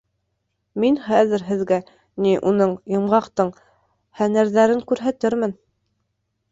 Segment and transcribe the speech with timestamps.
[0.83, 1.77] Мин хәҙер һеҙгә,
[2.27, 3.55] ни, уның, Йомғаҡтың,
[4.23, 5.57] һәнәрҙәрен күрһәтермен.